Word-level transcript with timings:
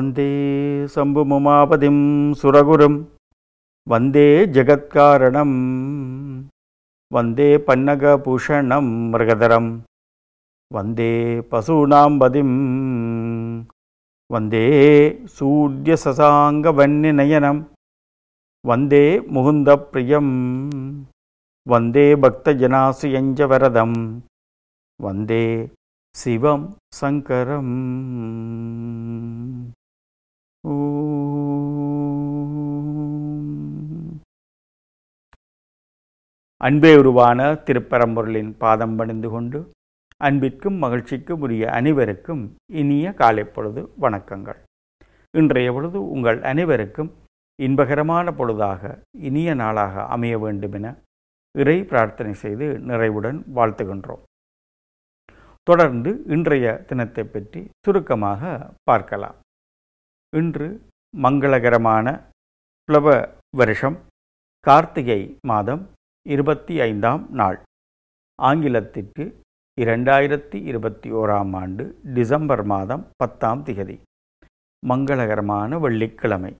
வந்தே 0.00 0.32
சம்புமுமாபதிம் 0.94 2.32
சுரகுரும். 2.42 3.04
வந்தே 3.88 4.46
ஜெகத்காரணம். 4.46 5.56
வந்தே 7.12 7.56
பன்னகபூஷணம் 7.56 8.90
மிருகதரம். 9.12 9.80
வந்தே 10.74 11.40
பசூனாம்பதிம் 11.50 12.56
வந்தே 14.26 14.66
சூரியசசாங்கவன்னிநயனம் 15.38 17.64
வந்தே 18.66 19.20
முகுந்தப்பிரியம். 19.20 20.34
வந்தே 21.68 22.14
பக்தஜனாசியஞ்ச 22.14 23.46
வரதம். 23.46 24.24
வந்தே 25.02 25.68
சிவம் 26.16 26.76
சங்கரம். 27.00 27.74
அன்பே 36.66 36.90
உருவான 36.96 37.46
திருப்பரம்பொருளின் 37.66 38.50
பாதம் 38.58 38.96
பணிந்து 38.96 39.30
கொண்டு 39.30 39.58
அன்பிற்கும் 40.26 40.76
மகிழ்ச்சிக்கும் 40.82 41.40
உரிய 41.40 41.70
அனைவருக்கும் 41.70 42.42
இனிய 42.80 43.12
காலை 43.12 43.44
பொழுது 43.44 43.82
வணக்கங்கள். 44.00 44.60
இன்றைய 45.34 45.72
பொழுது 45.72 46.08
உங்கள் 46.08 46.40
அனைவருக்கும் 46.42 47.10
இன்பகரமான 47.58 48.26
பொழுதாக 48.40 49.02
இனிய 49.28 49.54
நாளாக 49.54 50.04
அமைய 50.06 50.38
வேண்டுமென 50.38 50.96
இறை 51.58 51.84
பிரார்த்தனை 51.84 52.34
செய்து 52.34 52.78
நிறைவுடன் 52.78 53.44
வாழ்த்துகின்றோம். 53.54 54.22
தொடர்ந்து 55.62 56.10
இன்றைய 56.26 56.84
தினத்தை 56.88 57.24
பற்றி 57.24 57.70
சுருக்கமாக 57.86 58.72
பார்க்கலாம். 58.84 59.38
இன்று 60.38 60.66
மங்களகரமான 61.14 62.06
புலவ 62.84 63.06
வருஷம் 63.56 63.96
கார்த்திகை 64.66 65.18
மாதம் 65.46 65.82
இருபத்தி 66.26 66.74
ஐந்தாம் 66.80 67.22
நாள். 67.30 67.58
ஆங்கிலத்திற்கு 68.38 69.24
இரண்டாயிரத்தி 69.80 70.58
இருபத்தி 70.70 71.10
ஓராம் 71.12 71.52
ஆண்டு 71.62 71.84
டிசம்பர் 72.14 72.64
மாதம் 72.64 73.04
பத்தாம் 73.16 73.64
திகதி. 73.64 73.96
மங்களகரமான 74.82 75.80
வெள்ளிக்கிழமை. 75.80 76.52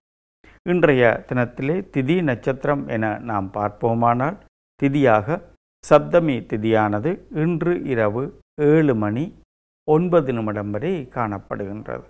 இன்றைய 0.68 1.24
தினத்திலே 1.28 1.78
திதி 1.94 2.22
நட்சத்திரம் 2.22 2.86
என 2.88 3.18
நாம் 3.30 3.50
பார்ப்போமானால் 3.54 4.38
திதியாக 4.82 5.41
சப்தமி 5.84 6.38
திதியானது 6.52 7.12
இன்று 7.44 7.74
இரவு 7.94 8.24
ஏழு 8.62 8.94
மணி 8.94 9.26
ஒன்பது 9.88 10.32
நிமிடம் 10.32 10.70
வரை 10.70 10.94
காணப்படுகின்றது. 11.18 12.06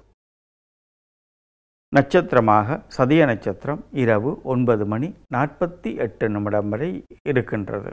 நட்சத்திரமாக 1.96 2.76
சதிய 2.96 3.22
நட்சத்திரம் 3.26 3.80
இரவு 4.02 4.30
ஒன்பது 4.52 4.84
மணி 4.92 5.08
நாற்பத்தி 5.34 5.90
எட்டு 6.04 6.26
நிமிடம் 6.28 6.68
வரை 6.68 6.90
இருக்கின்றது. 7.30 7.90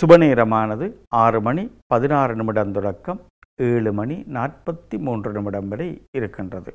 சுபநேரமானது 0.00 0.86
ஆறு 1.22 1.40
மணி 1.46 1.64
பதினாறு 1.86 2.34
நிமிடம் 2.36 2.72
தொடக்கம் 2.72 3.20
ஏழு 3.68 3.92
மணி 3.92 4.16
நாற்பத்தி 4.36 4.98
மூன்று 5.06 5.32
நிமிடம் 5.32 5.68
வரை 5.68 5.88
இருக்கின்றது. 6.18 6.74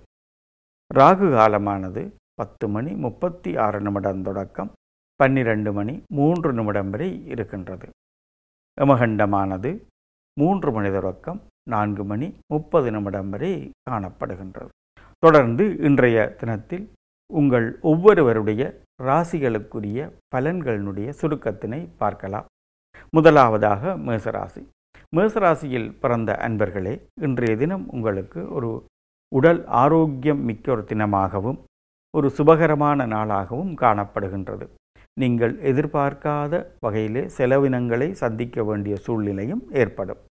ராகு 0.97 1.29
காலமானது 1.37 2.03
பத்து 2.33 2.67
மணி 2.67 2.91
முப்பத்தி 3.05 3.57
ஆறு 3.67 3.81
நிமிடம் 3.81 4.23
தொடக்கம் 4.23 4.71
பன்னிரண்டு 5.15 5.71
மணி 5.73 5.95
மூன்று 6.19 6.53
நிமிடம் 6.53 6.89
வரை 6.89 7.11
இருக்கின்றது. 7.27 7.87
யமகண்டமானது 8.81 9.71
மூன்று 10.39 10.71
மணி 10.71 10.91
தொடக்கம் 10.99 11.41
நான்கு 11.69 12.03
மணி 12.03 12.27
முப்பது 12.53 12.91
நிமிடம் 12.91 13.29
வரை 13.29 13.55
காணப்படுகின்றது. 13.89 14.71
தொடர்ந்து 15.23 15.63
இன்றைய 15.87 16.17
தினத்தில் 16.39 16.85
உங்கள் 17.39 17.65
ஒவ்வொருவருடைய 17.81 18.61
ராசிகளுக்குரிய 19.07 19.99
பலன்களினுடைய 20.35 21.09
சுருக்கத்தினை 21.19 21.79
பார்க்கலாம். 22.01 22.47
முதலாவதாக 23.15 23.93
மேசராசி. 24.07 24.61
மேசராசியில் 25.15 25.87
பிறந்த 26.03 26.31
அன்பர்களே 26.47 26.93
இன்றைய 27.27 27.53
தினம் 27.63 27.85
உங்களுக்கு 27.95 28.41
ஒரு 28.57 28.71
உடல் 29.31 29.61
ஆரோக்கியம் 29.81 30.41
மிக்க 30.49 30.71
ஒரு 30.71 30.83
தினமாகவும் 30.91 31.59
ஒரு 32.17 32.29
சுபகரமான 32.37 33.05
நாளாகவும் 33.15 33.73
காணப்படுகின்றது. 33.83 34.65
நீங்கள் 35.21 35.53
எதிர்பார்க்காத 35.71 36.63
வகையிலே 36.85 37.23
செலவினங்களை 37.37 38.09
சந்திக்க 38.23 38.63
வேண்டிய 38.63 38.95
சூழ்நிலையும் 39.05 39.63
ஏற்படும். 39.83 40.21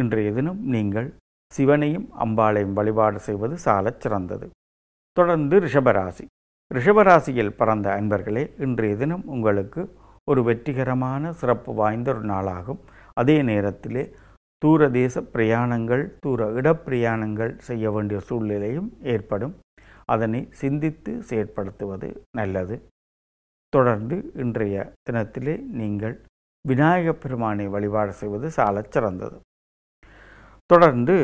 இன்றைய 0.00 0.30
தினம் 0.32 0.62
நீங்கள் 0.76 1.08
சிவனையும் 1.54 2.08
அம்பாளையும் 2.20 2.72
வழிபாடு 2.72 3.18
செய்வது 3.18 3.58
சாலச் 3.58 4.00
சிறந்தது. 4.00 4.50
தொடர்ந்து 5.12 5.60
ரிஷபராசி. 5.60 6.24
ரிஷபராசியில் 6.74 7.50
பிறந்த 7.50 8.00
அன்பர்களே 8.00 8.60
இன்றைய 8.60 8.96
தினம் 8.96 9.26
உங்களுக்கு 9.26 9.94
ஒரு 10.30 10.42
வெற்றிகரமான 10.42 11.32
சிறப்பு 11.32 11.74
வாய்ந்த 11.74 12.10
ஒரு 12.10 12.20
நாளாகும். 12.20 12.78
அதே 13.12 13.42
நேரத்திலே 13.42 14.14
தூரதேச 14.66 15.20
பிரயாணங்கள் 15.20 16.10
தூர 16.20 16.52
இடப்பிரயாணங்கள் 16.52 17.58
செய்ய 17.58 17.90
வேண்டிய 17.90 18.20
சூழ்நிலையும் 18.20 18.98
ஏற்படும். 19.02 19.54
அதனை 20.04 20.48
சிந்தித்து 20.50 21.22
செயற்படுத்துவது 21.28 22.16
நல்லது. 22.36 22.82
தொடர்ந்து 23.68 24.30
இன்றைய 24.34 24.92
தினத்திலே 25.10 25.60
நீங்கள் 25.60 26.20
விநாயகப் 26.68 27.20
பெருமானை 27.20 27.68
வழிபாடு 27.68 28.12
செய்வது 28.12 28.50
சாலச் 28.50 28.90
சிறந்தது. 28.90 29.40
தொடர்ந்து 30.66 31.14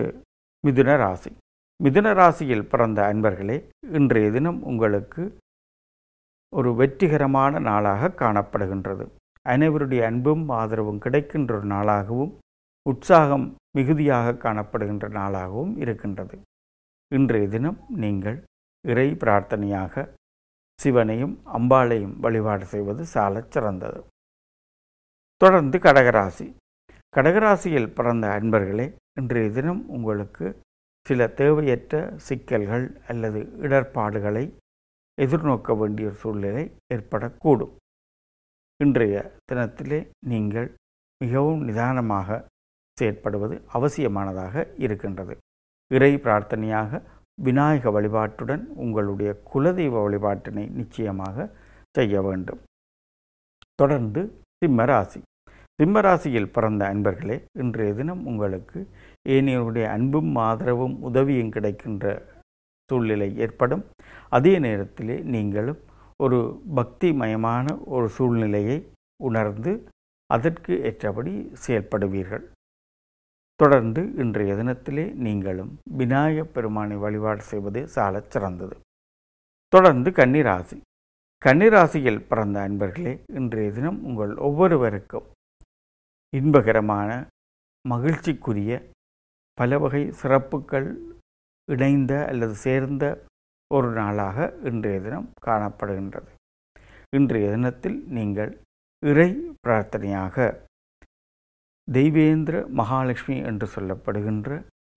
மிதுன 0.66 0.96
ராசி. 0.96 1.30
மிதுன 1.84 2.14
ராசியில் 2.14 2.68
பிறந்த 2.72 3.12
அன்பர்களே 3.12 3.56
இன்றைய 3.98 4.30
தினம் 4.30 4.62
உங்களுக்கு 4.62 5.22
ஒரு 6.56 6.74
வெற்றிகரமான 6.74 7.58
நாளாக 7.58 8.08
காணப்படுகின்றது. 8.08 9.04
அனைவருடைய 9.48 10.04
அன்பும் 10.04 10.48
ஆதரவும் 10.48 10.98
கிடைக்கின்ற 10.98 11.56
ஒரு 11.56 11.66
நாளாகவும் 11.66 12.32
உற்சாகம் 12.90 13.46
மிகுதியாக 13.76 14.32
காணப்படுகின்ற 14.32 15.08
நாளாகவும் 15.18 15.72
இருக்கின்றது. 15.76 16.40
இன்றைய 17.14 17.48
தினம் 17.48 17.78
நீங்கள் 17.88 18.38
இறை 18.88 19.08
பிரார்த்தனையாக 19.12 20.08
சிவனையும் 20.80 21.34
அம்பாளையும் 21.58 22.14
வழிபாடு 22.20 22.64
செய்வது 22.64 23.04
சாலச் 23.04 23.50
சிறந்தது. 23.50 24.04
தொடர்ந்து 25.36 25.78
கடகராசி. 25.78 26.46
கடகராசியில் 27.16 27.92
பிறந்த 27.92 28.24
அன்பர்களே 28.28 28.84
இன்றைய 29.20 29.50
தினம் 29.50 29.80
உங்களுக்கு 29.88 30.46
சில 31.06 31.26
தேவையற்ற 31.38 31.94
சிக்கல்கள் 32.26 32.84
அல்லது 33.06 33.40
இடர்பாடுகளை 33.64 34.42
எதிர்நோக்க 35.18 35.76
வேண்டிய 35.76 36.08
சூழ்நிலை 36.20 36.64
ஏற்படக்கூடும். 36.94 37.72
இன்றைய 38.80 39.14
தினத்திலே 39.48 39.98
நீங்கள் 40.32 40.68
மிகவும் 41.20 41.64
நிதானமாக 41.68 42.38
செயற்படுவது 42.98 43.56
அவசியமானதாக 43.76 44.64
இருக்கின்றது. 44.86 45.34
இறை 45.90 46.12
பிரார்த்தனையாக 46.26 47.02
விநாயக 47.42 47.90
வழிபாட்டுடன் 47.90 48.64
உங்களுடைய 48.84 49.32
குலதெய்வ 49.50 49.96
வழிபாட்டினை 50.06 50.64
நிச்சயமாக 50.70 51.48
செய்ய 51.98 52.22
வேண்டும். 52.22 52.60
தொடர்ந்து 53.74 54.22
சிம்மராசி 54.62 55.20
சிம்மராசியில் 55.80 56.46
பிறந்த 56.46 56.94
அன்பர்களே 56.94 57.44
இன்றைய 57.58 57.94
தினம் 57.94 58.26
உங்களுக்கு 58.26 58.88
ஏனையவருடைய 59.28 59.84
அன்பும் 59.84 60.36
ஆதரவும் 60.36 61.02
உதவியும் 61.02 61.50
கிடைக்கின்ற 61.50 62.22
சூழ்நிலை 62.86 63.36
ஏற்படும். 63.36 63.84
அதே 64.28 64.58
நேரத்திலே 64.58 65.20
நீங்களும் 65.20 65.78
ஒரு 66.16 66.62
பக்திமயமான 66.76 67.84
ஒரு 67.84 68.08
சூழ்நிலையை 68.08 68.88
உணர்ந்து 69.22 69.88
அதற்கு 70.26 70.82
ஏற்றபடி 70.82 71.52
செயல்படுவீர்கள். 71.66 72.44
தொடர்ந்து 73.54 74.14
இன்றைய 74.14 74.54
தினத்திலே 74.54 75.12
நீங்களும் 75.12 75.78
விநாயகப் 75.90 76.54
பெருமானை 76.54 76.96
வழிபாடு 76.96 77.42
செய்வது 77.42 77.88
சாலச் 77.88 78.30
சிறந்தது. 78.30 78.76
தொடர்ந்து 79.68 80.10
கன்னிராசி. 80.10 80.80
கன்னிராசியில் 81.44 82.26
பிறந்த 82.28 82.68
அன்பர்களே 82.68 83.20
இன்றைய 83.26 83.70
தினம் 83.70 84.04
உங்கள் 84.04 84.36
ஒவ்வொருவருக்கும் 84.36 85.24
இன்பகரமான 86.32 87.10
மகிழ்ச்சிக்குரிய 87.88 88.72
பல 89.58 89.78
வகை 89.78 90.02
சிறப்புகள் 90.12 90.88
இணைந்த 91.68 92.12
அல்லது 92.26 92.54
சேர்ந்த 92.54 93.04
ஒரு 93.70 93.88
நாளாக 93.92 94.36
இன்றைய 94.64 95.00
தினம் 95.00 95.28
காணப்படுகின்றது. 95.46 96.30
இன்றைய 97.16 97.50
தினத்தில் 97.50 97.98
நீங்கள் 98.16 98.52
இறை 99.02 99.30
பிரார்த்தனையாக 99.66 100.36
தெய்வேந்திர 101.88 102.56
மகாலட்சுமி 102.80 103.36
என்று 103.50 103.66
சொல்லப்படுகின்ற 103.74 104.50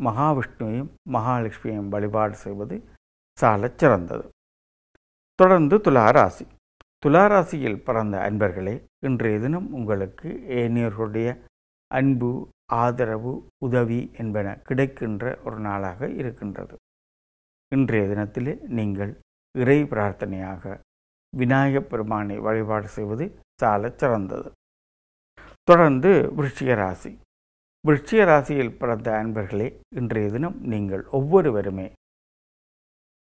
மகாவிஷ்ணுவையும் 0.04 0.92
மகாலட்சுமியையும் 1.12 1.90
வழிபாடு 1.90 2.36
செய்வது 2.36 2.78
சாலச் 3.38 3.78
சிறந்தது. 3.78 4.26
தொடர்ந்து 5.40 5.78
துளாராசி 5.78 6.46
துளாராசியில் 7.06 7.84
பிறந்த 7.84 8.18
அன்பர்களே 8.18 8.84
இன்றைய 9.00 9.40
தினம் 9.40 9.74
உங்களுக்கு 9.74 10.30
ஏனையர்களுடைய 10.48 11.38
அன்பு 11.88 12.50
ஆதரவு 12.66 13.50
உதவி 13.58 14.12
என்பன 14.18 14.56
கிடைக்கின்ற 14.64 15.40
ஒரு 15.44 15.60
நாளாக 15.60 16.10
இருக்கின்றது. 16.10 16.76
இன்றைய 17.76 18.08
தினத்திலே 18.08 18.60
நீங்கள் 18.68 19.18
இறை 19.56 19.84
பிரார்த்தனையாக 19.84 20.82
விநாயகப் 21.38 21.90
பெருமானை 21.90 22.40
வழிபாடு 22.40 22.88
செய்வது 22.88 23.40
சால 23.54 23.90
சிறந்தது. 23.90 24.52
தொடர்ந்து 25.64 26.32
விருச்சிக 26.38 26.76
ராசி. 26.76 27.20
விருச்சிக 27.88 28.26
ராசியில் 28.26 28.78
பிறந்த 28.78 29.12
அன்பர்களே 29.12 29.80
இன்றைய 29.96 30.30
தினம் 30.30 30.62
நீங்கள் 30.64 31.04
ஒவ்வொருவருமே 31.12 31.92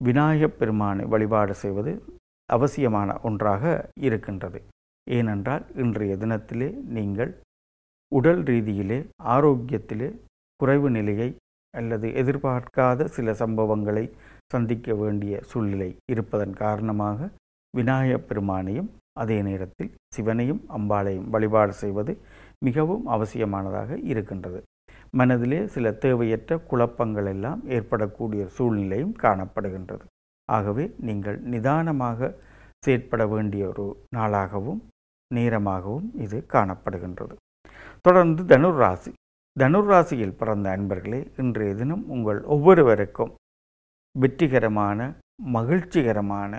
விநாயகப் 0.02 0.60
பெருமானை 0.60 1.06
வழிபாடு 1.06 1.54
செய்வது 1.54 2.04
அவசியமான 2.52 3.20
ஒன்றாக 3.24 3.90
இருக்கின்றது. 4.00 4.62
ஏனென்றால் 5.12 5.66
இன்றைய 5.76 6.16
தினத்திலே 6.16 6.68
நீங்கள் 6.88 7.32
உடல் 8.16 8.44
ரீதியிலே 8.44 8.98
ஆரோக்கியத்திலே 9.24 10.08
குறைவு 10.56 10.90
நிலையை 10.90 11.30
அல்லது 11.78 12.08
எதிர்பார்க்காத 12.10 13.06
சில 13.06 13.32
சம்பவங்களை 13.32 14.12
சந்திக்க 14.48 14.96
வேண்டிய 14.96 15.40
சூழ்நிலை 15.44 15.96
இருப்பதன் 16.12 16.54
காரணமாக 16.54 17.30
விநாயகப் 17.78 18.26
பெருமானையும் 18.28 18.90
அதே 19.20 19.42
நேரத்தில் 19.42 19.92
சிவனையும் 20.14 20.62
அம்பாளையும் 20.78 21.30
வழிபாடு 21.30 21.74
செய்வது 21.74 22.18
மிகவும் 22.66 23.06
அவசியமானதாக 23.06 23.98
இருக்கின்றது. 24.04 24.64
மனதிலே 25.12 25.68
சில 25.68 25.92
தேவையற்ற 25.92 26.58
குழப்பங்கள் 26.58 27.26
எல்லாம் 27.26 27.62
ஏற்படக்கூடிய 27.70 28.48
சூழ்நிலையும் 28.48 29.16
காணப்படுகின்றது. 29.22 30.06
ஆகவே 30.56 30.86
நீங்கள் 31.08 31.38
நிதானமாக 31.54 32.30
செயற்பட 32.86 33.24
வேண்டிய 33.34 33.64
ஒரு 33.72 33.86
நாளாகவும் 34.18 34.82
நேரமாகவும் 35.32 36.08
இது 36.26 36.38
காணப்படுகின்றது. 36.54 37.36
தொடர்ந்து 38.06 38.42
தனுர் 38.52 38.80
ராசி 38.84 39.12
தனுர் 39.56 39.90
ராசியில் 39.92 40.38
பிறந்த 40.40 40.68
அன்பர்களே 40.76 41.20
இன்றைய 41.42 41.72
தினம் 41.82 42.04
உங்கள் 42.16 42.40
ஒவ்வொருவருக்கும் 42.56 43.32
வெற்றிகரமான 44.16 45.00
மகிழ்ச்சிகரமான 45.56 46.52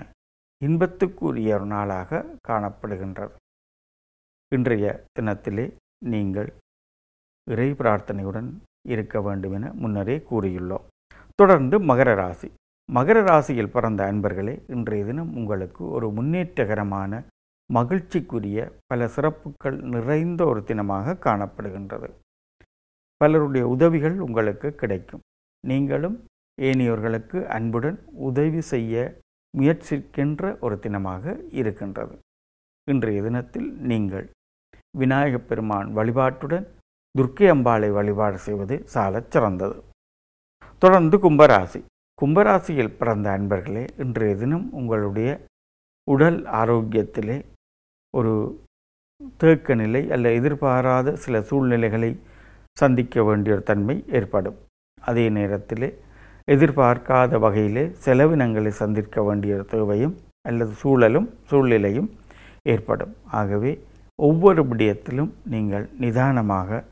இன்பத்துக்குரிய 0.61 1.53
ஒரு 1.57 1.65
நாளாக 1.73 2.21
காணப்படுகின்றது. 2.49 3.33
இன்றைய 4.51 4.87
தினத்திலே 5.17 5.65
நீங்கள் 6.13 6.49
இறை 7.47 7.69
பிரார்த்தனையுடன் 7.79 8.49
இருக்க 8.93 9.15
வேண்டும் 9.27 9.55
என 9.57 9.71
முன்னரே 9.81 10.17
கூறியுள்ளோம். 10.29 10.85
தொடர்ந்து 11.39 11.75
மகர 11.89 12.09
ராசி. 12.21 12.49
மகர 12.91 13.23
ராசியில் 13.23 13.69
பிறந்த 13.69 14.13
அன்பர்களே 14.13 14.63
இன்றைய 14.67 15.05
தினம் 15.05 15.35
உங்களுக்கு 15.35 15.89
ஒரு 15.89 16.09
முன்னேற்றகரமான 16.09 17.23
மகிழ்ச்சிக்குரிய 17.73 18.71
பல 18.85 19.07
சிறப்புகள் 19.07 19.81
நிறைந்த 19.81 20.45
ஒரு 20.45 20.59
தினமாக 20.59 21.15
காணப்படுகின்றது. 21.25 22.09
பலருடைய 23.17 23.67
உதவிகள் 23.67 24.19
உங்களுக்கு 24.19 24.75
கிடைக்கும். 24.75 25.19
நீங்களும் 25.67 26.25
ஏனையோர்களுக்கு 26.61 27.45
அன்புடன் 27.45 27.99
உதவி 28.13 28.61
செய்ய 28.61 29.17
முயற்சிக்கின்ற 29.57 30.59
ஒரு 30.59 30.75
தினமாக 30.75 31.39
இருக்கின்றது. 31.51 32.17
இன்றைய 32.91 33.21
தினத்தில் 33.21 33.73
நீங்கள் 33.73 34.29
விநாயகப் 34.97 35.47
பெருமான் 35.47 35.97
வழிபாட்டுடன் 35.97 36.67
துர்க்கை 37.17 37.49
அம்பாளை 37.49 37.91
வழிபாடு 37.91 38.37
செய்வது 38.37 38.81
சாலச் 38.85 39.31
சிறந்தது. 39.31 39.83
தொடர்ந்து 40.77 41.17
கும்பராசி. 41.17 41.81
கும்பராசியில் 42.23 42.97
பிறந்த 42.99 43.27
அன்பர்களே 43.37 43.87
இன்றைய 43.97 44.35
தினம் 44.35 44.71
உங்களுடைய 44.71 45.29
உடல் 46.11 46.37
ஆரோக்கியத்திலே 46.59 47.35
ஒரு 48.17 48.33
தேக்க 49.37 49.75
நிலை 49.75 50.11
அல்ல 50.11 50.31
எதிர்பாராத 50.31 51.15
சில 51.15 51.41
சூழ்நிலைகளை 51.41 52.19
சந்திக்க 52.79 53.23
வேண்டிய 53.23 53.55
ஒரு 53.55 53.63
தன்மை 53.63 54.03
ஏற்படும். 54.07 54.57
அதே 55.01 55.29
நேரத்திலே 55.29 55.89
எதிர்பார்க்காத 56.51 57.39
வகையிலே 57.39 57.85
செலவினங்களை 58.05 58.71
சந்திக்க 58.81 59.23
வேண்டிய 59.23 59.57
தேவையும் 59.73 60.15
அல்லது 60.49 60.71
சூழலும் 60.71 61.29
சூழ்நிலையும் 61.43 62.09
ஏற்படும். 62.63 63.15
ஆகவே 63.39 63.73
ஒவ்வொரு 64.15 64.63
விடயத்திலும் 64.63 65.31
நீங்கள் 65.43 65.89
நிதானமாக 65.99 66.83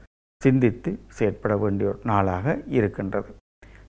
சிந்தித்து 0.42 1.00
செயற்பட 1.08 1.58
வேண்டிய 1.58 1.90
ஒரு 1.90 2.00
நாளாக 2.04 2.58
இருக்கின்றது. 2.68 3.32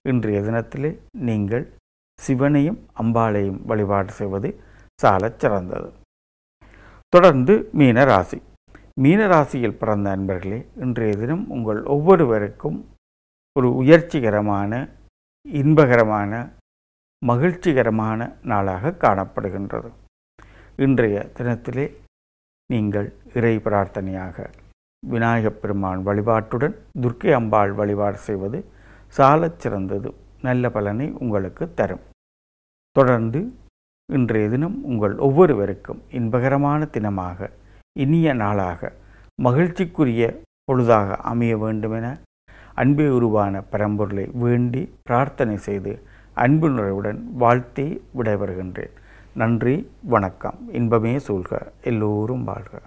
இன்றைய 0.09 0.39
தினத்திலே 0.39 0.97
நீங்கள் 1.17 1.71
சிவனையும் 2.19 2.79
அம்பாளையும் 3.01 3.61
வழிபாடு 3.65 4.11
செய்வது 4.11 4.59
சாலச் 5.01 5.39
சிறந்தது. 5.39 5.93
தொடர்ந்து 7.09 7.69
மீனராசி. 7.77 8.41
மீனராசியில் 9.01 9.77
பிறந்த 9.77 10.09
நண்பர்களே 10.09 10.67
இன்றைய 10.75 11.15
தினம் 11.15 11.49
உங்கள் 11.49 11.83
ஒவ்வொருவருக்கும் 11.83 12.89
ஒரு 13.55 13.69
உயர்ச்சிகரமான 13.75 14.89
இன்பகரமான 15.47 16.49
மகிழ்ச்சிகரமான 17.25 18.35
நாளாக 18.43 18.89
காணப்படுகின்றது. 18.89 19.91
இன்றைய 20.77 21.29
தினத்திலே 21.33 21.95
நீங்கள் 22.73 23.13
இறை 23.33 23.57
பிரார்த்தனையாக 23.57 24.53
விநாயகப் 25.07 25.61
பெருமான் 25.61 26.07
வழிபாட்டுடன் 26.07 26.75
துர்க்கை 27.01 27.31
அம்பாள் 27.33 27.71
வழிபாடு 27.71 28.17
செய்வது 28.17 28.65
சாலச் 29.17 29.59
சிறந்தது. 29.59 30.13
நல்ல 30.41 30.69
பலனை 30.69 31.07
உங்களுக்கு 31.19 31.73
தரும். 31.73 32.05
தொடர்ந்து 32.91 33.53
இன்றைய 34.13 34.49
தினம் 34.49 34.83
உங்கள் 34.83 35.15
ஒவ்வொருவருக்கும் 35.17 36.01
இன்பகரமான 36.11 36.87
தினமாக 36.95 37.49
இனிய 37.99 38.33
நாளாக 38.33 38.91
மகிழ்ச்சிக்குரிய 39.43 40.39
பொழுதாக 40.65 41.15
அமைய 41.15 41.57
வேண்டுமென 41.57 42.17
அன்பே 42.73 43.07
உருவான 43.07 43.63
பரம்பொருளை 43.71 44.25
வேண்டி 44.33 44.81
பிரார்த்தனை 45.03 45.57
செய்து 45.57 45.99
அன்பு 46.33 46.69
நிறைவுடன் 46.69 47.33
வாழ்த்தி 47.33 48.01
விடைபெறுகின்றேன். 48.17 48.93
நன்றி 49.33 49.75
வணக்கம். 50.03 50.57
இன்பமே 50.71 51.17
சூழ்க. 51.17 51.67
எல்லோரும் 51.83 52.43
வாழ்க. 52.43 52.81